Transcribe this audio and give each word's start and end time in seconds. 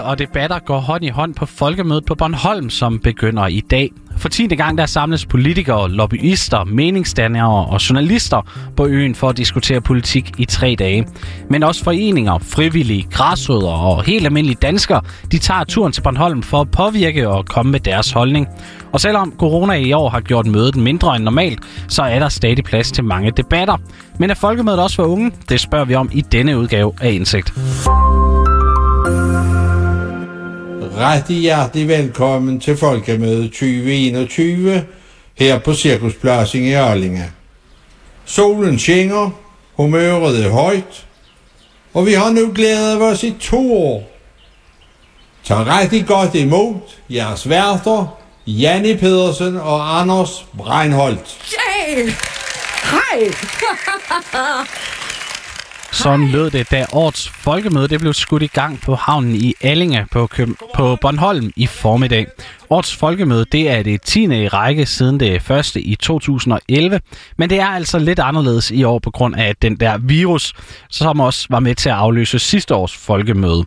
Og 0.00 0.18
debatter 0.18 0.58
går 0.58 0.78
hånd 0.78 1.04
i 1.04 1.08
hånd 1.08 1.34
på 1.34 1.46
folkemødet 1.46 2.04
på 2.04 2.14
Bornholm, 2.14 2.70
som 2.70 2.98
begynder 2.98 3.46
i 3.46 3.60
dag. 3.60 3.90
For 4.16 4.28
10. 4.28 4.46
gang 4.46 4.78
der 4.78 4.86
samles 4.86 5.26
politikere, 5.26 5.90
lobbyister, 5.90 6.64
meningsdannere 6.64 7.66
og 7.66 7.90
journalister 7.90 8.42
på 8.76 8.86
øen 8.86 9.14
for 9.14 9.28
at 9.28 9.36
diskutere 9.36 9.80
politik 9.80 10.32
i 10.38 10.44
tre 10.44 10.76
dage. 10.78 11.06
Men 11.48 11.62
også 11.62 11.84
foreninger, 11.84 12.38
frivillige, 12.38 13.06
græsrødder 13.10 13.68
og 13.68 14.02
helt 14.02 14.26
almindelige 14.26 14.58
danskere, 14.62 15.02
de 15.32 15.38
tager 15.38 15.64
turen 15.64 15.92
til 15.92 16.02
Bornholm 16.02 16.42
for 16.42 16.60
at 16.60 16.70
påvirke 16.70 17.28
og 17.28 17.46
komme 17.46 17.72
med 17.72 17.80
deres 17.80 18.10
holdning. 18.10 18.48
Og 18.92 19.00
selvom 19.00 19.34
corona 19.38 19.74
i 19.74 19.92
år 19.92 20.08
har 20.08 20.20
gjort 20.20 20.46
mødet 20.46 20.76
mindre 20.76 21.16
end 21.16 21.24
normalt, 21.24 21.58
så 21.88 22.02
er 22.02 22.18
der 22.18 22.28
stadig 22.28 22.64
plads 22.64 22.92
til 22.92 23.04
mange 23.04 23.30
debatter. 23.30 23.76
Men 24.18 24.30
er 24.30 24.34
folkemødet 24.34 24.80
også 24.80 24.96
for 24.96 25.04
unge? 25.04 25.32
Det 25.48 25.60
spørger 25.60 25.84
vi 25.84 25.94
om 25.94 26.10
i 26.12 26.20
denne 26.20 26.58
udgave 26.58 26.92
af 27.00 27.12
Indsigt. 27.12 27.52
Rigtig 31.00 31.36
hjertelig 31.36 31.88
velkommen 31.88 32.60
til 32.60 32.76
Folkemødet 32.76 33.50
2021 33.50 34.86
her 35.34 35.58
på 35.58 35.74
Cirkuspladsen 35.74 36.64
i 36.64 36.72
Arlinge. 36.72 37.32
Solen 38.24 38.78
skinner, 38.78 39.30
humøret 39.74 40.44
er 40.44 40.50
højt, 40.50 41.06
og 41.94 42.06
vi 42.06 42.12
har 42.12 42.30
nu 42.30 42.52
glædet 42.54 43.02
os 43.02 43.22
i 43.22 43.34
to 43.40 43.76
år. 43.76 44.10
Tag 45.44 45.66
rigtig 45.66 46.06
godt 46.06 46.34
imod 46.34 46.74
jeres 47.10 47.48
værter, 47.48 48.18
Janne 48.46 48.96
Pedersen 48.96 49.56
og 49.56 50.00
Anders 50.00 50.46
Breinholt. 50.56 51.38
Yay! 51.52 52.10
Hej! 52.82 53.30
Sådan 55.92 56.28
lød 56.28 56.50
det, 56.50 56.70
da 56.70 56.86
årets 56.92 57.28
folkemøde 57.28 57.88
det 57.88 58.00
blev 58.00 58.12
skudt 58.12 58.42
i 58.42 58.46
gang 58.46 58.80
på 58.80 58.94
havnen 58.94 59.34
i 59.34 59.54
Allinge 59.60 60.06
på, 60.10 60.26
Køb- 60.26 60.58
på 60.74 60.96
Bornholm 61.00 61.52
i 61.56 61.66
formiddag. 61.66 62.26
Årets 62.70 62.96
folkemøde 62.96 63.44
det 63.52 63.70
er 63.70 63.82
det 63.82 64.02
10. 64.02 64.22
i 64.22 64.48
række 64.48 64.86
siden 64.86 65.20
det 65.20 65.42
første 65.42 65.80
i 65.80 65.94
2011, 65.94 67.00
men 67.36 67.50
det 67.50 67.60
er 67.60 67.66
altså 67.66 67.98
lidt 67.98 68.18
anderledes 68.18 68.70
i 68.70 68.84
år 68.84 68.98
på 68.98 69.10
grund 69.10 69.36
af 69.36 69.56
den 69.56 69.76
der 69.76 69.98
virus, 69.98 70.54
som 70.90 71.20
også 71.20 71.46
var 71.50 71.60
med 71.60 71.74
til 71.74 71.88
at 71.88 71.94
afløse 71.94 72.38
sidste 72.38 72.74
års 72.74 72.96
folkemøde. 72.96 73.64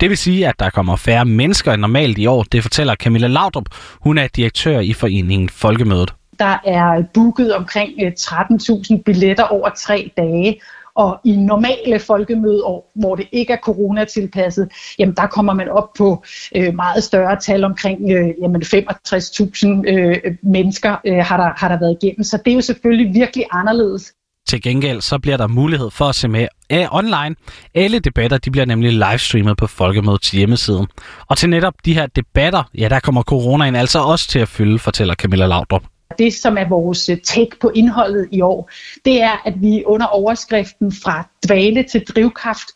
Det 0.00 0.10
vil 0.10 0.18
sige, 0.18 0.48
at 0.48 0.54
der 0.58 0.70
kommer 0.70 0.96
færre 0.96 1.24
mennesker 1.24 1.72
end 1.72 1.80
normalt 1.80 2.18
i 2.18 2.26
år, 2.26 2.42
det 2.42 2.62
fortæller 2.62 2.94
Camilla 2.94 3.26
Laudrup. 3.26 3.66
Hun 4.00 4.18
er 4.18 4.26
direktør 4.26 4.80
i 4.80 4.92
foreningen 4.92 5.48
Folkemødet. 5.48 6.14
Der 6.38 6.58
er 6.64 7.02
booket 7.14 7.54
omkring 7.54 7.90
øh, 8.02 8.12
13.000 8.20 9.02
billetter 9.02 9.44
over 9.44 9.68
tre 9.68 10.10
dage, 10.16 10.60
og 10.94 11.20
i 11.24 11.36
normale 11.36 11.98
folkemødeår, 11.98 12.92
hvor 12.94 13.16
det 13.16 13.26
ikke 13.32 13.52
er 13.52 13.56
coronatilpasset, 13.56 14.68
jamen 14.98 15.14
der 15.14 15.26
kommer 15.26 15.52
man 15.54 15.68
op 15.68 15.92
på 15.98 16.24
øh, 16.56 16.74
meget 16.74 17.04
større 17.04 17.36
tal 17.40 17.64
omkring 17.64 18.00
øh, 18.10 18.28
jamen 18.42 18.62
65.000 18.62 19.66
øh, 19.88 20.36
mennesker 20.42 20.96
øh, 21.06 21.16
har, 21.16 21.36
der, 21.36 21.50
har 21.56 21.68
der 21.68 21.78
været 21.78 21.96
igennem. 22.02 22.24
Så 22.24 22.38
det 22.44 22.50
er 22.50 22.54
jo 22.54 22.60
selvfølgelig 22.60 23.14
virkelig 23.14 23.44
anderledes. 23.52 24.12
Til 24.48 24.62
gengæld 24.62 25.00
så 25.00 25.18
bliver 25.18 25.36
der 25.36 25.46
mulighed 25.46 25.90
for 25.90 26.04
at 26.04 26.14
se 26.14 26.28
med 26.28 26.46
af 26.70 26.88
online. 26.92 27.36
Alle 27.74 27.98
debatter 27.98 28.38
de 28.38 28.50
bliver 28.50 28.64
nemlig 28.64 28.92
livestreamet 28.92 29.56
på 29.56 29.66
Folkemødets 29.66 30.30
hjemmeside. 30.30 30.86
Og 31.28 31.38
til 31.38 31.50
netop 31.50 31.74
de 31.84 31.94
her 31.94 32.06
debatter, 32.06 32.62
ja 32.78 32.88
der 32.88 33.00
kommer 33.00 33.22
coronaen 33.22 33.76
altså 33.76 33.98
også 33.98 34.28
til 34.28 34.38
at 34.38 34.48
fylde, 34.48 34.78
fortæller 34.78 35.14
Camilla 35.14 35.46
Laudrup. 35.46 35.82
Det, 36.18 36.34
som 36.34 36.58
er 36.58 36.68
vores 36.68 37.08
øh, 37.08 37.20
take 37.20 37.58
på 37.60 37.70
indholdet 37.74 38.28
i 38.30 38.40
år, 38.40 38.70
det 39.04 39.22
er, 39.22 39.46
at 39.46 39.54
vi 39.62 39.84
under 39.86 40.06
overskriften 40.06 40.92
fra 40.92 41.28
dvale 41.46 41.82
til 41.82 42.04
drivkraft 42.04 42.68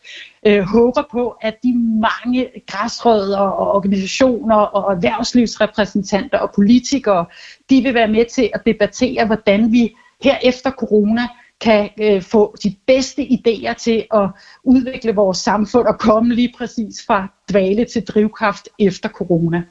øh, 0.45 0.61
håber 0.61 1.03
på, 1.11 1.35
at 1.41 1.55
de 1.63 1.73
mange 2.01 2.49
græsrødder 2.67 3.37
og 3.37 3.75
organisationer 3.75 4.55
og 4.55 4.93
erhvervslivsrepræsentanter 4.93 6.37
og 6.37 6.51
politikere, 6.55 7.25
de 7.69 7.81
vil 7.81 7.93
være 7.93 8.07
med 8.07 8.25
til 8.25 8.49
at 8.53 8.61
debattere, 8.65 9.25
hvordan 9.25 9.71
vi 9.71 9.95
her 10.23 10.37
efter 10.43 10.71
corona 10.71 11.21
kan 11.61 11.89
øh, 12.01 12.21
få 12.21 12.55
de 12.63 12.75
bedste 12.87 13.21
idéer 13.21 13.73
til 13.73 14.05
at 14.13 14.29
udvikle 14.63 15.15
vores 15.15 15.37
samfund 15.37 15.87
og 15.87 15.99
komme 15.99 16.35
lige 16.35 16.53
præcis 16.57 17.05
fra 17.07 17.27
dvale 17.51 17.85
til 17.85 18.05
drivkraft 18.05 18.69
efter 18.79 19.09
corona. 19.09 19.63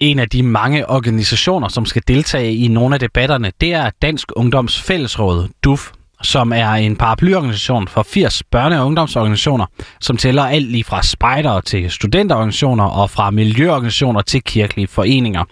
En 0.00 0.18
af 0.18 0.28
de 0.28 0.42
mange 0.42 0.90
organisationer, 0.90 1.68
som 1.68 1.86
skal 1.86 2.02
deltage 2.08 2.54
i 2.54 2.68
nogle 2.68 2.94
af 2.94 3.00
debatterne, 3.00 3.52
det 3.60 3.74
er 3.74 3.90
Dansk 4.02 4.28
Ungdoms 4.36 4.82
Fællesråd, 4.82 5.48
DUF, 5.64 5.92
som 6.24 6.52
er 6.52 6.68
en 6.70 6.96
paraplyorganisation 6.96 7.88
for 7.88 8.02
80 8.02 8.42
børne- 8.56 8.78
og 8.78 8.86
ungdomsorganisationer, 8.86 9.66
som 10.00 10.16
tæller 10.16 10.44
alt 10.44 10.70
lige 10.70 10.84
fra 10.84 11.02
spejdere 11.02 11.62
til 11.62 11.90
studenterorganisationer 11.90 12.84
og 12.84 13.10
fra 13.10 13.30
miljøorganisationer 13.30 14.20
til 14.20 14.42
kirkelige 14.42 14.86
foreninger. 14.86 15.44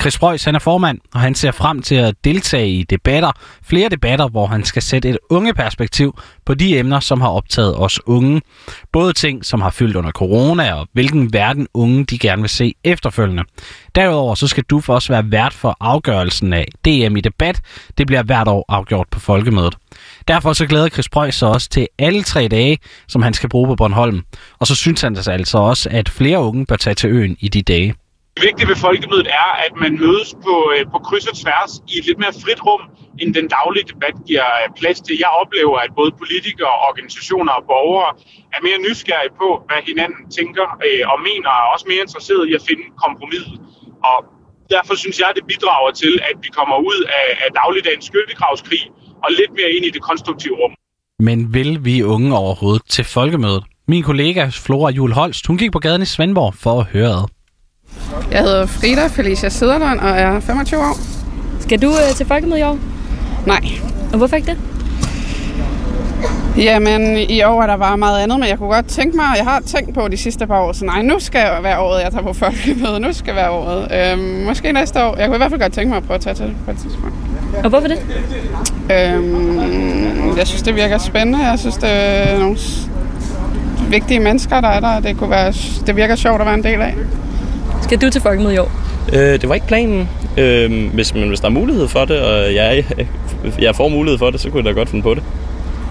Chris 0.00 0.18
Preuss 0.18 0.44
han 0.44 0.54
er 0.54 0.58
formand, 0.58 0.98
og 1.14 1.20
han 1.20 1.34
ser 1.34 1.50
frem 1.50 1.82
til 1.82 1.94
at 1.94 2.14
deltage 2.24 2.70
i 2.70 2.82
debatter, 2.82 3.32
flere 3.62 3.88
debatter, 3.88 4.28
hvor 4.28 4.46
han 4.46 4.64
skal 4.64 4.82
sætte 4.82 5.08
et 5.08 5.18
unge 5.30 5.54
perspektiv 5.54 6.18
på 6.46 6.54
de 6.54 6.78
emner, 6.78 7.00
som 7.00 7.20
har 7.20 7.28
optaget 7.28 7.76
os 7.76 8.00
unge. 8.06 8.42
Både 8.92 9.12
ting, 9.12 9.44
som 9.44 9.60
har 9.60 9.70
fyldt 9.70 9.96
under 9.96 10.10
corona, 10.10 10.74
og 10.74 10.88
hvilken 10.92 11.32
verden 11.32 11.66
unge 11.74 12.04
de 12.04 12.18
gerne 12.18 12.42
vil 12.42 12.48
se 12.50 12.74
efterfølgende. 12.84 13.42
Derudover 13.94 14.34
så 14.34 14.46
skal 14.46 14.64
du 14.70 14.80
for 14.80 14.94
også 14.94 15.12
være 15.12 15.30
vært 15.30 15.52
for 15.52 15.76
afgørelsen 15.80 16.52
af 16.52 16.66
DM 16.84 17.16
i 17.16 17.20
debat. 17.20 17.60
Det 17.98 18.06
bliver 18.06 18.22
hvert 18.22 18.48
år 18.48 18.64
afgjort 18.68 19.06
på 19.10 19.20
folkemødet. 19.20 19.76
Derfor 20.28 20.52
så 20.52 20.66
glæder 20.66 20.88
Chris 20.88 21.08
Preuss 21.08 21.38
sig 21.38 21.48
også 21.48 21.68
til 21.68 21.88
alle 21.98 22.22
tre 22.22 22.48
dage, 22.48 22.78
som 23.08 23.22
han 23.22 23.34
skal 23.34 23.48
bruge 23.48 23.66
på 23.66 23.74
Bornholm. 23.74 24.20
Og 24.58 24.66
så 24.66 24.74
synes 24.74 25.00
han 25.00 25.16
altså, 25.16 25.30
altså 25.30 25.58
også, 25.58 25.88
at 25.92 26.08
flere 26.08 26.38
unge 26.38 26.66
bør 26.66 26.76
tage 26.76 26.94
til 26.94 27.10
øen 27.10 27.36
i 27.40 27.48
de 27.48 27.62
dage. 27.62 27.94
Det 28.36 28.42
vigtige 28.48 28.68
ved 28.72 28.78
folkemødet 28.88 29.28
er, 29.42 29.50
at 29.66 29.72
man 29.84 29.92
mødes 30.04 30.30
på, 30.46 30.54
øh, 30.74 30.82
på 30.92 30.98
kryds 31.06 31.26
og 31.32 31.36
tværs 31.42 31.72
i 31.92 31.94
et 31.98 32.04
lidt 32.08 32.18
mere 32.22 32.34
frit 32.44 32.60
rum, 32.66 32.82
end 33.20 33.30
den 33.38 33.46
daglige 33.56 33.86
debat 33.92 34.16
giver 34.28 34.48
øh, 34.60 34.66
plads 34.80 34.98
til. 35.06 35.14
Jeg 35.24 35.30
oplever, 35.42 35.76
at 35.86 35.90
både 36.00 36.10
politikere, 36.22 36.74
organisationer 36.88 37.52
og 37.58 37.64
borgere 37.72 38.10
er 38.54 38.60
mere 38.66 38.78
nysgerrige 38.86 39.34
på, 39.42 39.48
hvad 39.68 39.80
hinanden 39.90 40.22
tænker 40.38 40.66
øh, 40.86 41.02
og 41.12 41.18
mener, 41.28 41.50
og 41.60 41.66
også 41.74 41.86
mere 41.92 42.02
interesseret 42.06 42.44
i 42.50 42.52
at 42.58 42.62
finde 42.68 42.84
kompromis. 43.04 43.46
Og 44.10 44.18
derfor 44.74 44.94
synes 45.02 45.16
jeg, 45.20 45.28
at 45.30 45.36
det 45.38 45.44
bidrager 45.52 45.92
til, 46.02 46.14
at 46.30 46.36
vi 46.44 46.50
kommer 46.58 46.76
ud 46.90 47.00
af, 47.20 47.26
af 47.44 47.50
dagligdagens 47.60 48.04
skyttegravskrig 48.10 48.82
og 49.24 49.30
lidt 49.30 49.50
mere 49.50 49.70
ind 49.76 49.84
i 49.84 49.90
det 49.90 50.02
konstruktive 50.02 50.54
rum. 50.54 50.70
Men 51.20 51.54
vil 51.54 51.84
vi 51.84 52.02
unge 52.02 52.36
overhovedet 52.36 52.82
til 52.88 53.04
folkemødet? 53.04 53.64
Min 53.88 54.02
kollega 54.02 54.48
Flora 54.52 54.90
Jul 54.90 55.12
Holst, 55.12 55.46
hun 55.46 55.58
gik 55.58 55.72
på 55.72 55.78
gaden 55.78 56.02
i 56.02 56.04
Svendborg 56.04 56.54
for 56.54 56.80
at 56.80 56.86
høre 56.86 57.08
ad. 57.08 57.24
Jeg 58.30 58.40
hedder 58.42 58.66
Frida 58.66 59.06
Felicia 59.06 59.48
Sederlund 59.48 60.00
og 60.00 60.08
er 60.10 60.40
25 60.40 60.80
år. 60.80 60.96
Skal 61.60 61.82
du 61.82 61.88
øh, 61.88 62.14
til 62.16 62.26
folkemøde 62.26 62.60
i 62.60 62.62
år? 62.62 62.78
Nej. 63.46 63.60
Og 64.12 64.18
hvorfor 64.18 64.36
ikke 64.36 64.50
det? 64.50 64.58
Jamen, 66.56 67.16
i 67.30 67.42
år 67.42 67.62
er 67.62 67.66
der 67.66 67.76
bare 67.76 67.98
meget 67.98 68.22
andet, 68.22 68.40
men 68.40 68.48
jeg 68.48 68.58
kunne 68.58 68.68
godt 68.68 68.86
tænke 68.86 69.16
mig, 69.16 69.26
jeg 69.36 69.44
har 69.44 69.60
tænkt 69.60 69.94
på 69.94 70.08
de 70.08 70.16
sidste 70.16 70.46
par 70.46 70.60
år, 70.60 70.72
så 70.72 70.84
nej, 70.84 71.02
nu 71.02 71.18
skal 71.18 71.38
jeg 71.38 71.58
være 71.62 71.80
året, 71.80 72.02
jeg 72.02 72.12
tager 72.12 72.22
på 72.24 72.32
folkemøde. 72.44 73.00
Nu 73.00 73.12
skal 73.12 73.34
være 73.34 73.50
året. 73.50 74.12
Øhm, 74.12 74.44
måske 74.46 74.72
næste 74.72 75.04
år. 75.04 75.16
Jeg 75.16 75.26
kunne 75.26 75.36
i 75.36 75.38
hvert 75.38 75.50
fald 75.50 75.60
godt 75.60 75.72
tænke 75.72 75.88
mig 75.88 75.96
at 75.96 76.04
prøve 76.04 76.14
at 76.14 76.20
tage 76.20 76.34
til 76.34 76.46
det 76.46 76.56
på 76.64 76.70
et 76.70 76.78
tidspunkt. 76.78 77.14
Og 77.64 77.70
hvorfor 77.70 77.88
det? 77.88 77.98
Øhm, 78.90 80.36
jeg 80.38 80.46
synes, 80.46 80.62
det 80.62 80.76
virker 80.76 80.98
spændende. 80.98 81.38
Jeg 81.38 81.58
synes, 81.58 81.76
det 81.76 81.90
er 81.90 82.38
nogle 82.38 82.56
vigtige 83.90 84.20
mennesker, 84.20 84.60
der 84.60 84.68
er 84.68 84.80
der. 84.80 85.00
Det, 85.00 85.16
kunne 85.16 85.30
være, 85.30 85.52
det 85.86 85.96
virker 85.96 86.16
sjovt 86.16 86.40
at 86.40 86.46
være 86.46 86.54
en 86.54 86.64
del 86.64 86.80
af. 86.80 86.94
Skal 87.82 88.00
du 88.00 88.10
til 88.10 88.22
folkemøde 88.22 88.54
i 88.54 88.58
år? 88.58 88.70
Øh, 89.12 89.40
det 89.40 89.48
var 89.48 89.54
ikke 89.54 89.66
planen. 89.66 90.08
Øh, 90.36 90.94
hvis, 90.94 91.14
men 91.14 91.28
hvis 91.28 91.40
der 91.40 91.46
er 91.46 91.52
mulighed 91.52 91.88
for 91.88 92.04
det, 92.04 92.20
og 92.20 92.54
jeg, 92.54 92.84
jeg 93.58 93.76
får 93.76 93.88
mulighed 93.88 94.18
for 94.18 94.30
det, 94.30 94.40
så 94.40 94.50
kunne 94.50 94.64
jeg 94.64 94.74
da 94.74 94.80
godt 94.80 94.88
finde 94.88 95.02
på 95.02 95.14
det. 95.14 95.22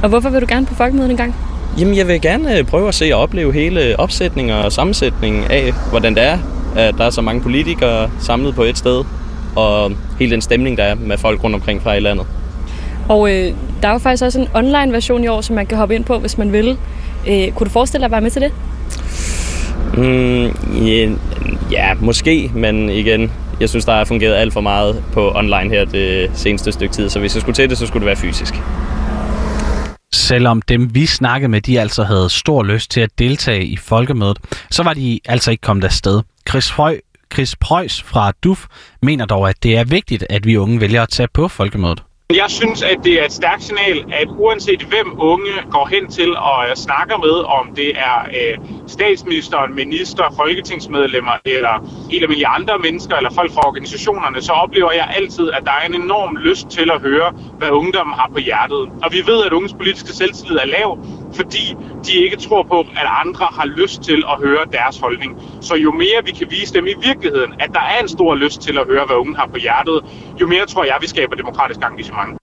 Og 0.04 0.10
hvorfor 0.10 0.30
vil 0.30 0.42
du 0.42 0.46
gerne 0.50 0.66
på 0.66 0.76
folkemødet 0.76 1.12
en 1.12 1.18
gang? 1.18 1.36
Jamen, 1.80 1.98
jeg 1.98 2.08
vil 2.08 2.22
gerne 2.22 2.58
øh, 2.58 2.64
prøve 2.66 2.88
at 2.88 2.96
se 2.96 3.16
og 3.16 3.22
opleve 3.22 3.54
hele 3.54 4.00
opsætningen 4.00 4.54
og 4.54 4.72
sammensætningen 4.72 5.44
af, 5.50 5.74
hvordan 5.90 6.16
det 6.16 6.24
er, 6.24 6.38
at 6.76 6.96
der 6.98 7.06
er 7.06 7.10
så 7.10 7.22
mange 7.22 7.42
politikere 7.42 8.10
samlet 8.20 8.56
på 8.56 8.64
et 8.64 8.78
sted, 8.78 9.04
og 9.56 9.92
hele 10.20 10.32
den 10.32 10.42
stemning, 10.42 10.78
der 10.78 10.84
er 10.84 10.96
med 10.96 11.18
folk 11.18 11.44
rundt 11.44 11.56
omkring 11.56 11.82
fra 11.82 11.94
i 11.94 12.00
landet. 12.00 12.26
Og 13.10 13.32
øh, 13.32 13.54
der 13.82 13.88
er 13.88 13.92
jo 13.92 13.98
faktisk 13.98 14.24
også 14.24 14.40
en 14.40 14.48
online 14.54 14.94
version 14.94 15.24
i 15.24 15.28
år, 15.28 15.42
som 15.42 15.56
man 15.56 15.66
kan 15.66 15.78
hoppe 15.78 15.96
ind 15.96 16.06
på, 16.06 16.20
hvis 16.20 16.38
man 16.38 16.52
vil. 16.52 16.78
Øh, 17.28 17.52
kunne 17.52 17.66
du 17.66 17.70
forestille 17.70 18.02
dig 18.02 18.06
at 18.06 18.12
være 18.12 18.22
med 18.22 18.32
til 18.32 18.42
det? 18.42 18.52
Mm, 19.94 20.46
ja, 20.86 21.10
ja, 21.72 21.94
måske, 22.00 22.52
men 22.54 22.90
igen, 22.90 23.32
jeg 23.60 23.70
synes, 23.70 23.86
der 23.86 23.94
har 23.94 24.06
fungeret 24.06 24.36
alt 24.36 24.54
for 24.54 24.62
meget 24.62 25.04
på 25.14 25.32
online 25.36 25.70
her 25.70 25.86
det 25.86 26.32
seneste 26.34 26.72
stykke 26.72 26.94
tid, 26.94 27.10
så 27.10 27.20
hvis 27.20 27.36
jeg 27.36 27.42
skulle 27.42 27.56
til 27.56 27.70
det, 27.70 27.78
så 27.78 27.88
skulle 27.88 28.02
det 28.02 28.06
være 28.06 28.16
fysisk. 28.16 28.54
Selvom 30.14 30.62
dem 30.62 30.96
vi 30.96 31.06
snakkede 31.06 31.50
med, 31.50 31.62
de 31.62 31.80
altså 31.80 32.04
havde 32.04 32.30
stor 32.30 32.64
lyst 32.64 32.92
til 32.92 33.02
at 33.02 33.10
deltage 33.20 33.66
i 33.66 33.78
folkemødet, 33.78 34.38
så 34.72 34.84
var 34.84 34.94
de 34.94 35.20
altså 35.26 35.52
ikke 35.52 35.62
kommet 35.62 35.84
afsted. 35.84 36.22
Chris, 36.50 36.72
Frøj, 36.72 37.00
Chris 37.34 37.56
Preuss 37.56 38.04
fra 38.04 38.32
DUF 38.44 38.66
mener 39.02 39.26
dog, 39.26 39.50
at 39.50 39.64
det 39.64 39.78
er 39.78 39.84
vigtigt, 39.84 40.26
at 40.30 40.46
vi 40.46 40.58
unge 40.58 40.82
vælger 40.82 41.04
at 41.04 41.10
tage 41.10 41.28
på 41.34 41.48
folkemødet. 41.48 42.04
Jeg 42.36 42.50
synes, 42.50 42.84
at 42.84 43.00
det 43.04 43.14
er 43.22 43.26
et 43.26 43.32
stærkt 43.32 43.64
signal, 43.64 44.14
at 44.14 44.28
uanset 44.38 44.82
hvem 44.82 45.20
unge 45.20 45.52
går 45.72 45.86
hen 45.94 46.08
til 46.08 46.38
og 46.38 46.70
øh, 46.70 46.76
snakker 46.76 47.18
med, 47.18 47.36
om 47.60 47.76
det 47.76 47.90
er 47.98 48.18
øh, 48.38 48.58
statsministeren, 48.88 49.76
minister, 49.76 50.24
folketingsmedlemmer 50.38 51.32
eller 51.46 51.74
helt 52.12 52.24
almindelige 52.24 52.48
andre 52.48 52.80
mennesker 52.80 53.16
eller 53.16 53.32
folk 53.34 53.52
fra 53.54 53.68
organisationerne, 53.68 54.42
så 54.42 54.52
oplever 54.52 54.92
jeg 54.92 55.08
altid, 55.16 55.52
at 55.52 55.62
der 55.66 55.72
er 55.72 55.86
en 55.88 56.02
enorm 56.02 56.36
lyst 56.36 56.68
til 56.70 56.92
at 56.92 57.02
høre, 57.02 57.32
hvad 57.58 57.70
ungdommen 57.70 58.14
har 58.14 58.30
på 58.34 58.40
hjertet. 58.40 58.82
Og 59.04 59.10
vi 59.12 59.22
ved, 59.26 59.46
at 59.46 59.54
unges 59.54 59.74
politiske 59.74 60.14
selvtillid 60.14 60.58
er 60.58 60.66
lav, 60.66 60.90
fordi 61.34 61.76
de 62.06 62.14
ikke 62.14 62.38
tror 62.38 62.64
på, 62.64 62.80
at 62.80 63.08
andre 63.26 63.48
har 63.52 63.66
lyst 63.66 64.02
til 64.02 64.24
at 64.32 64.38
høre 64.46 64.64
deres 64.72 64.98
holdning. 64.98 65.32
Så 65.62 65.76
jo 65.76 65.92
mere 65.92 66.20
vi 66.26 66.32
kan 66.32 66.48
vise 66.50 66.74
dem 66.74 66.88
i 66.88 66.94
virkeligheden, 67.08 67.54
at 67.60 67.70
der 67.74 67.80
er 67.80 68.00
en 68.02 68.10
stor 68.10 68.36
lyst 68.36 68.62
til 68.62 68.78
at 68.78 68.86
høre, 68.88 69.06
hvad 69.06 69.16
unge 69.16 69.36
har 69.36 69.48
på 69.48 69.58
hjertet, 69.58 70.02
jo 70.42 70.48
mere 70.48 70.66
tror 70.66 70.84
jeg, 70.84 70.98
vi 71.02 71.08
skaber 71.08 71.36
demokratisk 71.36 71.80
engagement. 71.92 72.40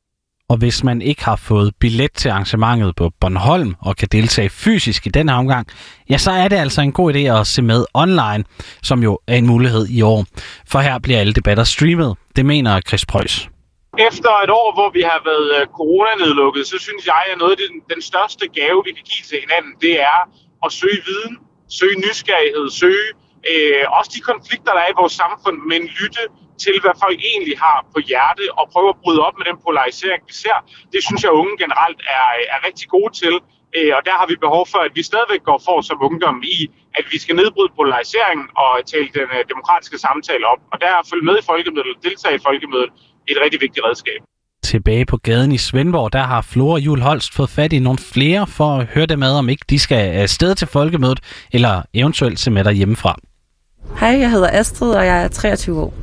Og 0.49 0.57
hvis 0.57 0.85
man 0.85 1.03
ikke 1.03 1.25
har 1.25 1.37
fået 1.37 1.73
billet 1.81 2.13
til 2.13 2.29
arrangementet 2.29 2.97
på 2.97 3.11
Bornholm 3.21 3.75
og 3.81 3.97
kan 3.97 4.09
deltage 4.13 4.49
fysisk 4.49 5.07
i 5.07 5.11
den 5.11 5.29
her 5.29 5.37
omgang, 5.37 5.67
ja, 6.11 6.19
så 6.19 6.31
er 6.31 6.49
det 6.49 6.57
altså 6.57 6.81
en 6.83 6.93
god 6.93 7.15
idé 7.15 7.19
at 7.19 7.47
se 7.47 7.63
med 7.63 7.85
online, 7.95 8.45
som 8.83 9.03
jo 9.03 9.19
er 9.27 9.37
en 9.37 9.47
mulighed 9.47 9.87
i 9.89 10.03
år. 10.03 10.25
For 10.69 10.79
her 10.79 10.99
bliver 10.99 11.21
alle 11.21 11.33
debatter 11.33 11.65
streamet. 11.65 12.17
Det 12.37 12.47
mener 12.47 12.81
Chris 12.81 13.07
Preuss. 13.07 13.49
Efter 13.99 14.33
et 14.45 14.51
år, 14.51 14.69
hvor 14.77 14.91
vi 14.91 15.03
har 15.11 15.21
været 15.31 15.49
øh, 15.57 15.67
coronanedlukket, 15.79 16.67
så 16.67 16.79
synes 16.87 17.07
jeg, 17.07 17.23
at 17.33 17.39
noget 17.39 17.53
af 17.57 17.61
den, 17.65 17.75
den 17.93 18.03
største 18.11 18.45
gave, 18.59 18.79
vi 18.87 18.93
kan 18.97 19.05
give 19.11 19.25
til 19.31 19.39
hinanden, 19.45 19.73
det 19.85 19.95
er 20.13 20.19
at 20.65 20.71
søge 20.81 21.01
viden, 21.09 21.35
søge 21.79 21.97
nysgerrighed, 22.05 22.67
søge 22.83 23.09
øh, 23.51 23.85
også 23.99 24.11
de 24.17 24.21
konflikter, 24.33 24.73
der 24.77 24.83
er 24.87 24.91
i 24.95 25.01
vores 25.03 25.15
samfund, 25.23 25.57
men 25.71 25.81
lytte 26.01 26.23
til, 26.65 26.77
hvad 26.83 26.95
folk 27.05 27.19
egentlig 27.33 27.57
har 27.67 27.79
på 27.95 27.99
hjerte, 28.11 28.45
og 28.59 28.65
prøve 28.75 28.89
at 28.95 29.01
bryde 29.03 29.21
op 29.27 29.35
med 29.39 29.45
den 29.51 29.59
polarisering, 29.67 30.23
vi 30.31 30.35
ser. 30.45 30.59
Det 30.93 31.01
synes 31.07 31.21
jeg, 31.25 31.33
unge 31.41 31.55
generelt 31.65 32.01
er, 32.17 32.27
øh, 32.39 32.55
er 32.55 32.59
rigtig 32.69 32.87
gode 32.97 33.13
til. 33.23 33.35
Øh, 33.77 33.93
og 33.99 34.03
der 34.09 34.15
har 34.21 34.27
vi 34.31 34.37
behov 34.47 34.65
for, 34.73 34.81
at 34.87 34.93
vi 34.99 35.03
stadigvæk 35.11 35.43
går 35.51 35.59
for 35.67 35.79
som 35.89 35.99
ungdom 36.09 36.39
i, 36.57 36.59
at 36.99 37.05
vi 37.13 37.19
skal 37.25 37.35
nedbryde 37.41 37.73
polariseringen 37.81 38.47
og 38.63 38.71
tale 38.93 39.09
den 39.19 39.29
øh, 39.37 39.43
demokratiske 39.53 39.99
samtale 40.07 40.45
op. 40.53 40.61
Og 40.73 40.77
der 40.81 40.89
er 40.95 40.99
at 41.03 41.09
følge 41.11 41.29
med 41.29 41.37
i 41.39 41.45
folkemødet, 41.51 41.97
deltage 42.07 42.35
i 42.41 42.45
folkemødet, 42.49 42.91
et 43.29 43.37
rigtig 43.45 43.61
vigtigt 43.61 43.85
redskab. 43.89 44.21
Tilbage 44.65 45.05
på 45.07 45.17
gaden 45.17 45.53
i 45.53 45.59
Svendborg, 45.59 46.13
der 46.13 46.23
har 46.23 46.43
Flora 46.43 46.79
Jul 46.79 47.01
Holst 47.01 47.35
fået 47.35 47.51
fat 47.51 47.73
i 47.73 47.79
nogle 47.79 47.99
flere 47.99 48.47
for 48.47 48.77
at 48.77 48.87
høre 48.87 49.07
dem 49.07 49.19
med, 49.19 49.31
om 49.31 49.49
ikke 49.49 49.65
de 49.71 49.79
skal 49.79 49.97
afsted 50.13 50.55
til 50.55 50.67
folkemødet, 50.69 51.21
eller 51.53 51.83
eventuelt 51.95 52.41
se 52.41 52.51
med 52.51 52.65
der 52.65 52.71
hjemmefra. 52.71 53.17
Hej, 54.01 54.09
jeg 54.19 54.31
hedder 54.31 54.49
Astrid, 54.53 54.91
og 54.91 55.07
jeg 55.07 55.25
er 55.25 55.29
23 55.29 55.81
år. 55.81 55.95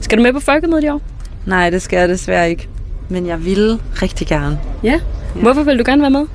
Skal 0.00 0.18
du 0.18 0.22
med 0.22 0.32
på 0.32 0.40
folkemødet 0.40 0.84
i 0.84 0.88
år? 0.88 1.02
Nej, 1.46 1.70
det 1.70 1.82
skal 1.82 1.98
jeg 1.98 2.08
desværre 2.08 2.50
ikke. 2.50 2.68
Men 3.08 3.26
jeg 3.26 3.44
vil 3.44 3.80
rigtig 4.02 4.26
gerne. 4.26 4.60
Ja. 4.82 5.00
Hvorfor 5.34 5.62
vil 5.62 5.78
du 5.78 5.82
gerne 5.86 6.02
være 6.02 6.10
med? 6.10 6.26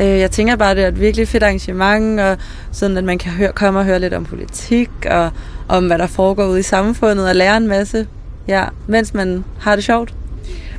Øh, 0.00 0.06
Jeg 0.20 0.30
tænker 0.30 0.56
bare, 0.56 0.70
at 0.70 0.76
det 0.76 0.84
er 0.84 0.88
et 0.88 1.00
virkelig 1.00 1.28
fedt 1.28 1.42
arrangement, 1.42 2.20
og 2.20 2.36
sådan 2.72 2.96
at 2.96 3.04
man 3.04 3.18
kan 3.18 3.32
høre, 3.32 3.52
komme 3.52 3.78
og 3.80 3.84
høre 3.84 3.98
lidt 3.98 4.14
om 4.14 4.24
politik, 4.24 4.90
og 5.10 5.30
om 5.68 5.86
hvad 5.86 5.98
der 5.98 6.06
foregår 6.06 6.46
ude 6.46 6.60
i 6.60 6.62
samfundet, 6.62 7.28
og 7.28 7.36
lære 7.36 7.56
en 7.56 7.68
masse, 7.68 8.06
ja, 8.48 8.64
mens 8.86 9.14
man 9.14 9.44
har 9.60 9.74
det 9.74 9.84
sjovt. 9.84 10.14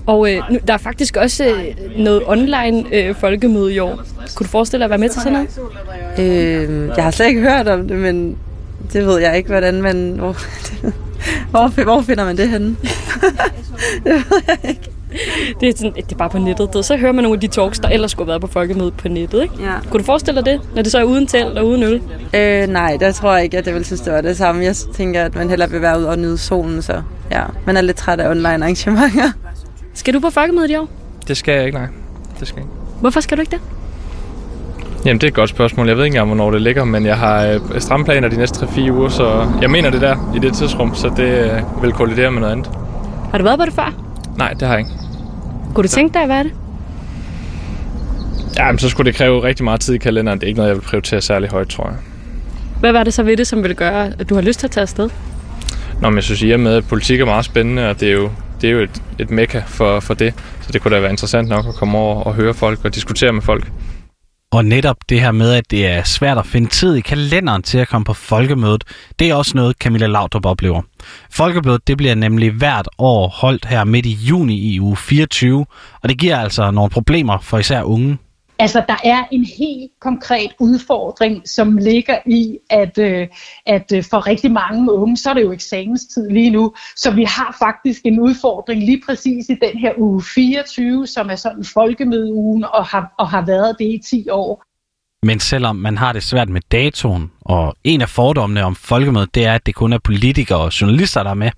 Og 0.05 0.33
øh, 0.33 0.41
nu, 0.51 0.59
der 0.67 0.73
er 0.73 0.77
faktisk 0.77 1.17
også 1.17 1.45
øh, 1.45 1.75
noget 2.03 2.23
online 2.25 2.95
øh, 2.95 3.15
folkemøde 3.15 3.73
i 3.73 3.79
år. 3.79 4.01
Kunne 4.35 4.43
du 4.43 4.49
forestille 4.49 4.79
dig 4.79 4.85
at 4.85 4.89
være 4.89 4.99
med 4.99 5.09
til 5.09 5.21
sådan 5.21 5.33
noget? 5.33 5.59
Øh, 6.19 6.87
jeg 6.95 7.03
har 7.03 7.11
slet 7.11 7.27
ikke 7.27 7.41
hørt 7.41 7.67
om 7.67 7.87
det, 7.87 7.97
men 7.97 8.37
det 8.93 9.05
ved 9.05 9.19
jeg 9.19 9.37
ikke, 9.37 9.49
hvordan 9.49 9.81
man... 9.81 10.15
Hvor, 10.19 10.37
hvor, 11.51 11.83
hvor 11.83 12.01
finder 12.01 12.25
man 12.25 12.37
det 12.37 12.49
henne? 12.49 12.67
det 14.05 14.13
ved 14.13 14.41
jeg 14.47 14.69
ikke. 14.69 14.89
Det 15.59 15.69
er, 15.69 15.73
sådan, 15.75 15.93
det 15.95 16.11
er 16.11 16.15
bare 16.15 16.29
på 16.29 16.37
nettet. 16.37 16.85
Så 16.85 16.97
hører 16.97 17.11
man 17.11 17.23
nogle 17.23 17.35
af 17.35 17.41
de 17.41 17.47
talks, 17.47 17.79
der 17.79 17.89
ellers 17.89 18.11
skulle 18.11 18.25
have 18.25 18.29
været 18.29 18.41
på 18.41 18.47
folkemødet 18.47 18.93
på 18.93 19.07
nettet. 19.07 19.41
Ikke? 19.41 19.55
Ja. 19.59 19.73
Kunne 19.89 19.99
du 19.99 20.05
forestille 20.05 20.41
dig 20.41 20.45
det, 20.45 20.61
når 20.75 20.81
det 20.81 20.91
så 20.91 20.99
er 20.99 21.03
uden 21.03 21.27
telt 21.27 21.57
og 21.57 21.67
uden 21.67 21.83
øl? 21.83 22.01
Øh, 22.33 22.67
nej, 22.67 22.97
der 22.99 23.11
tror 23.11 23.35
jeg 23.35 23.43
ikke, 23.43 23.57
at 23.57 23.67
jeg 23.67 23.75
vil 23.75 23.85
synes, 23.85 24.01
det 24.01 24.13
var 24.13 24.21
det 24.21 24.37
samme. 24.37 24.63
Jeg 24.63 24.75
tænker, 24.75 25.23
at 25.23 25.35
man 25.35 25.49
hellere 25.49 25.69
vil 25.69 25.81
være 25.81 25.99
ude 25.99 26.09
og 26.09 26.19
nyde 26.19 26.37
solen, 26.37 26.81
så 26.81 27.01
ja, 27.33 27.43
man 27.65 27.77
er 27.77 27.81
lidt 27.81 27.97
træt 27.97 28.19
af 28.19 28.29
online 28.29 28.49
arrangementer. 28.63 29.31
Skal 29.93 30.13
du 30.13 30.19
på 30.19 30.29
folkemødet 30.29 30.71
i 30.71 30.75
år? 30.75 30.89
Det 31.27 31.37
skal 31.37 31.55
jeg 31.55 31.65
ikke, 31.65 31.77
nej. 31.77 31.87
Det 32.39 32.47
skal 32.47 32.55
jeg 32.59 32.65
ikke. 32.65 32.75
Hvorfor 33.01 33.19
skal 33.19 33.37
du 33.37 33.41
ikke 33.41 33.51
det? 33.51 33.61
Jamen, 35.05 35.21
det 35.21 35.23
er 35.23 35.27
et 35.27 35.33
godt 35.33 35.49
spørgsmål. 35.49 35.87
Jeg 35.87 35.97
ved 35.97 36.03
ikke 36.05 36.15
engang, 36.15 36.27
hvornår 36.27 36.51
det 36.51 36.61
ligger, 36.61 36.83
men 36.83 37.05
jeg 37.05 37.17
har 37.17 37.45
øh, 37.45 37.59
stramme 37.79 38.05
planer 38.05 38.27
de 38.27 38.37
næste 38.37 38.65
3-4 38.65 38.91
uger, 38.91 39.09
så 39.09 39.47
jeg 39.61 39.69
mener 39.69 39.89
det 39.89 40.01
der 40.01 40.33
i 40.35 40.39
det 40.39 40.53
tidsrum, 40.53 40.95
så 40.95 41.11
det 41.17 41.51
øh, 41.51 41.83
vil 41.83 41.91
kollidere 41.91 42.31
med 42.31 42.41
noget 42.41 42.53
andet. 42.53 42.71
Har 43.31 43.37
du 43.37 43.43
været 43.43 43.59
på 43.59 43.65
det 43.65 43.73
før? 43.73 43.93
Nej, 44.37 44.53
det 44.53 44.61
har 44.61 44.69
jeg 44.69 44.79
ikke. 44.79 44.91
Kunne 45.75 45.83
du 45.83 45.87
tænke 45.87 46.13
dig 46.13 46.21
at 46.21 46.29
være 46.29 46.43
det? 46.43 46.51
Ja, 48.57 48.71
men 48.71 48.79
så 48.79 48.89
skulle 48.89 49.11
det 49.11 49.17
kræve 49.17 49.43
rigtig 49.43 49.63
meget 49.63 49.81
tid 49.81 49.93
i 49.93 49.97
kalenderen. 49.97 50.39
Det 50.39 50.43
er 50.43 50.47
ikke 50.47 50.57
noget, 50.57 50.69
jeg 50.69 50.77
vil 50.77 50.81
prioritere 50.83 51.21
særlig 51.21 51.49
højt, 51.49 51.67
tror 51.67 51.85
jeg. 51.85 51.97
Hvad 52.79 52.91
var 52.91 53.03
det 53.03 53.13
så 53.13 53.23
ved 53.23 53.37
det, 53.37 53.47
som 53.47 53.61
ville 53.61 53.75
gøre, 53.75 54.11
at 54.19 54.29
du 54.29 54.35
har 54.35 54.41
lyst 54.41 54.59
til 54.59 54.67
at 54.67 54.71
tage 54.71 54.81
afsted? 54.81 55.09
Nå, 56.03 56.09
men 56.09 56.15
jeg 56.15 56.23
synes, 56.23 56.41
I 56.41 56.51
er 56.51 56.57
med, 56.57 56.75
at 56.75 56.87
politik 56.87 57.19
er 57.19 57.25
meget 57.25 57.45
spændende, 57.45 57.89
og 57.89 57.99
det 57.99 58.07
er 58.07 58.13
jo, 58.13 58.31
det 58.61 58.67
er 58.67 58.71
jo 58.71 58.79
et, 58.79 59.01
et 59.19 59.31
mekka 59.31 59.61
for, 59.67 59.99
for 59.99 60.13
det. 60.13 60.33
Så 60.61 60.71
det 60.71 60.81
kunne 60.81 60.95
da 60.95 61.01
være 61.01 61.11
interessant 61.11 61.49
nok 61.49 61.65
at 61.67 61.75
komme 61.75 61.97
over 61.97 62.23
og 62.23 62.33
høre 62.33 62.53
folk 62.53 62.85
og 62.85 62.95
diskutere 62.95 63.33
med 63.33 63.41
folk. 63.41 63.71
Og 64.51 64.65
netop 64.65 64.95
det 65.09 65.21
her 65.21 65.31
med, 65.31 65.53
at 65.53 65.71
det 65.71 65.87
er 65.87 66.03
svært 66.03 66.37
at 66.37 66.45
finde 66.45 66.69
tid 66.69 66.95
i 66.95 67.01
kalenderen 67.01 67.63
til 67.63 67.77
at 67.77 67.87
komme 67.87 68.05
på 68.05 68.13
folkemødet, 68.13 68.83
det 69.19 69.29
er 69.29 69.35
også 69.35 69.51
noget, 69.55 69.75
Camilla 69.79 70.07
Laudrup 70.07 70.45
oplever. 70.45 70.81
Folkemødet 71.31 71.87
det 71.87 71.97
bliver 71.97 72.15
nemlig 72.15 72.51
hvert 72.51 72.89
år 72.97 73.27
holdt 73.27 73.65
her 73.65 73.83
midt 73.83 74.05
i 74.05 74.13
juni 74.13 74.55
i 74.55 74.79
uge 74.79 74.97
24, 74.97 75.65
og 76.01 76.09
det 76.09 76.17
giver 76.17 76.37
altså 76.37 76.71
nogle 76.71 76.89
problemer 76.89 77.39
for 77.39 77.57
især 77.57 77.83
unge. 77.83 78.17
Altså, 78.63 78.83
der 78.87 78.95
er 79.03 79.23
en 79.31 79.45
helt 79.45 79.91
konkret 79.99 80.51
udfordring, 80.59 81.49
som 81.49 81.77
ligger 81.77 82.17
i, 82.25 82.57
at, 82.69 82.97
øh, 82.97 83.27
at 83.65 83.91
øh, 83.95 84.03
for 84.03 84.27
rigtig 84.27 84.51
mange 84.51 84.91
unge, 84.91 85.17
så 85.17 85.29
er 85.29 85.33
det 85.33 85.41
jo 85.41 85.51
eksamenstid 85.51 86.29
lige 86.29 86.49
nu. 86.49 86.73
Så 86.95 87.11
vi 87.11 87.23
har 87.23 87.55
faktisk 87.59 88.01
en 88.05 88.19
udfordring 88.19 88.83
lige 88.83 89.01
præcis 89.05 89.49
i 89.49 89.55
den 89.61 89.77
her 89.77 89.93
uge 89.97 90.21
24, 90.21 91.07
som 91.07 91.29
er 91.29 91.35
sådan 91.35 91.63
folkemødeugen 91.73 92.63
og 92.63 92.85
har, 92.85 93.13
og 93.19 93.29
har 93.29 93.45
været 93.45 93.75
det 93.79 93.85
i 93.85 94.01
10 94.05 94.29
år. 94.29 94.63
Men 95.23 95.39
selvom 95.39 95.75
man 95.75 95.97
har 95.97 96.13
det 96.13 96.23
svært 96.23 96.49
med 96.49 96.61
datoen, 96.71 97.31
og 97.41 97.75
en 97.83 98.01
af 98.01 98.09
fordommene 98.09 98.63
om 98.63 98.75
folkemødet, 98.75 99.35
det 99.35 99.45
er, 99.45 99.53
at 99.53 99.65
det 99.65 99.75
kun 99.75 99.93
er 99.93 99.97
politikere 99.97 100.59
og 100.59 100.81
journalister, 100.81 101.23
der 101.23 101.29
er 101.29 101.33
med, 101.33 101.51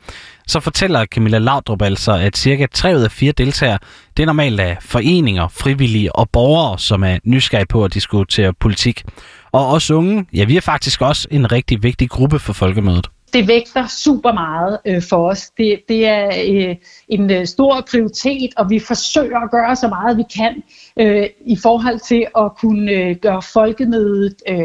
så 0.48 0.60
fortæller 0.60 1.06
Camilla 1.06 1.38
Laudrup 1.38 1.82
altså, 1.82 2.12
at 2.12 2.38
cirka 2.38 2.66
3 2.74 2.96
ud 2.96 3.02
af 3.02 3.12
4 3.12 3.32
deltagere, 3.32 3.80
det 4.18 4.24
er 4.24 4.28
normalt 4.28 4.60
af 4.60 4.78
foreninger, 4.82 5.48
frivillige 5.48 6.16
og 6.16 6.30
borgere, 6.30 6.80
som 6.80 7.04
er 7.04 7.18
nysgerrige 7.24 7.68
på 7.68 7.84
at 7.84 7.94
diskutere 7.94 8.54
politik. 8.54 9.04
Og 9.52 9.72
os 9.72 9.92
unge, 9.92 10.26
ja, 10.34 10.44
vi 10.44 10.58
er 10.58 10.62
faktisk 10.62 11.02
også 11.02 11.28
en 11.32 11.52
rigtig 11.52 11.84
vigtig 11.84 12.10
gruppe 12.10 12.40
for 12.40 12.54
folkemødet 12.54 13.10
det 13.36 13.48
vægter 13.48 13.88
super 13.88 14.34
meget 14.34 14.80
øh, 14.86 15.02
for 15.10 15.30
os. 15.30 15.50
Det, 15.58 15.80
det 15.90 16.06
er 16.06 16.28
øh, 16.28 16.76
en 17.08 17.32
øh, 17.32 17.46
stor 17.46 17.88
prioritet, 17.92 18.50
og 18.58 18.70
vi 18.70 18.80
forsøger 18.80 19.40
at 19.40 19.52
gøre 19.52 19.76
så 19.76 19.88
meget 19.88 20.18
vi 20.18 20.24
kan 20.38 20.64
øh, 21.00 21.30
i 21.46 21.58
forhold 21.64 22.00
til 22.00 22.28
at 22.38 22.52
kunne 22.62 22.92
øh, 22.92 23.16
gøre 23.16 23.42
folkemødet 23.42 24.36
øh, 24.50 24.58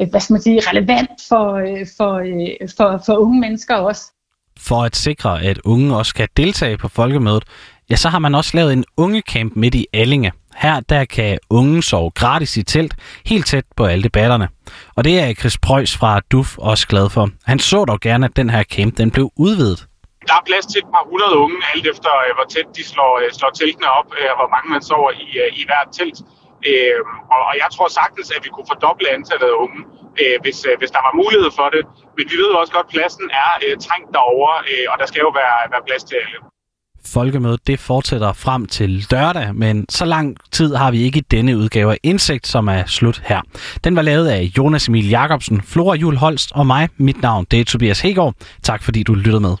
øh, 0.00 0.10
hvad 0.10 0.20
skal 0.20 0.34
man 0.34 0.42
sige, 0.42 0.60
relevant 0.60 1.10
for, 1.28 1.54
øh, 1.54 1.86
for, 1.96 2.12
øh, 2.14 2.68
for, 2.76 3.02
for 3.06 3.16
unge 3.16 3.40
mennesker 3.40 3.74
også. 3.74 4.02
For 4.58 4.82
at 4.82 4.96
sikre, 4.96 5.42
at 5.42 5.58
unge 5.64 5.96
også 5.96 6.14
kan 6.14 6.28
deltage 6.36 6.78
på 6.78 6.88
folkemødet, 6.88 7.44
ja, 7.90 7.96
så 7.96 8.08
har 8.08 8.18
man 8.18 8.34
også 8.34 8.50
lavet 8.54 8.72
en 8.72 8.84
ungecamp 8.96 9.56
midt 9.56 9.74
i 9.74 9.86
Allinge. 9.92 10.32
Her 10.56 10.80
der 10.80 11.04
kan 11.04 11.38
unge 11.50 11.82
sove 11.82 12.10
gratis 12.10 12.56
i 12.56 12.62
telt, 12.62 12.94
helt 13.26 13.46
tæt 13.46 13.64
på 13.76 13.84
alle 13.84 14.04
debatterne. 14.04 14.48
Og 14.96 15.04
det 15.04 15.20
er 15.20 15.34
Chris 15.34 15.58
Preuss 15.58 15.96
fra 15.96 16.20
DUF 16.32 16.58
også 16.58 16.86
glad 16.92 17.10
for. 17.10 17.28
Han 17.46 17.58
så 17.58 17.84
dog 17.84 18.00
gerne, 18.00 18.26
at 18.26 18.36
den 18.36 18.50
her 18.50 18.62
camp 18.62 18.96
den 18.96 19.10
blev 19.10 19.30
udvidet. 19.36 19.86
Der 20.28 20.34
er 20.40 20.44
plads 20.50 20.66
til 20.66 20.78
et 20.84 20.88
par 20.94 21.04
hundrede 21.10 21.36
unge, 21.44 21.56
alt 21.74 21.86
efter 21.92 22.12
øh, 22.24 22.30
hvor 22.36 22.46
tæt 22.54 22.68
de 22.76 22.84
slår, 22.92 23.12
øh, 23.22 23.28
slår 23.38 23.50
teltene 23.60 23.88
op, 23.98 24.08
øh, 24.18 24.28
og 24.32 24.36
hvor 24.40 24.50
mange 24.54 24.68
man 24.74 24.82
sover 24.90 25.10
i, 25.24 25.26
i 25.62 25.64
hvert 25.68 25.88
telt. 25.98 26.18
Øh, 26.68 27.00
og, 27.34 27.40
og 27.48 27.54
jeg 27.62 27.68
tror 27.74 27.88
sagtens, 28.00 28.28
at 28.36 28.40
vi 28.44 28.50
kunne 28.54 28.70
fordoble 28.72 29.06
antallet 29.16 29.48
af 29.52 29.56
unge, 29.64 29.80
øh, 30.20 30.36
hvis, 30.44 30.58
øh, 30.68 30.74
hvis 30.80 30.92
der 30.96 31.02
var 31.06 31.12
mulighed 31.22 31.50
for 31.58 31.68
det. 31.74 31.82
Men 32.16 32.24
vi 32.30 32.36
ved 32.42 32.50
også 32.60 32.72
godt, 32.76 32.88
at 32.88 32.92
pladsen 32.94 33.26
er 33.44 33.50
øh, 33.64 33.74
trængt 33.86 34.10
derovre, 34.16 34.56
øh, 34.70 34.84
og 34.92 34.96
der 35.00 35.06
skal 35.10 35.20
jo 35.26 35.30
være, 35.40 35.56
være 35.72 35.84
plads 35.88 36.04
til 36.10 36.16
alle. 36.24 36.38
Folkemødet 37.12 37.66
det 37.66 37.80
fortsætter 37.80 38.32
frem 38.32 38.66
til 38.66 39.06
lørdag, 39.10 39.54
men 39.54 39.86
så 39.88 40.04
lang 40.04 40.36
tid 40.52 40.74
har 40.74 40.90
vi 40.90 41.02
ikke 41.02 41.18
i 41.18 41.22
denne 41.30 41.56
udgave 41.58 41.92
af 41.92 41.98
Indsigt, 42.02 42.46
som 42.46 42.68
er 42.68 42.82
slut 42.86 43.22
her. 43.24 43.40
Den 43.84 43.96
var 43.96 44.02
lavet 44.02 44.28
af 44.28 44.50
Jonas 44.58 44.88
Emil 44.88 45.08
Jacobsen, 45.08 45.62
Flora 45.62 45.96
Jul 45.96 46.16
Holst 46.16 46.52
og 46.54 46.66
mig. 46.66 46.88
Mit 46.96 47.22
navn 47.22 47.46
det 47.50 47.60
er 47.60 47.64
Tobias 47.64 48.00
Hegård. 48.00 48.34
Tak 48.62 48.82
fordi 48.82 49.02
du 49.02 49.14
lyttede 49.14 49.40
med. 49.40 49.56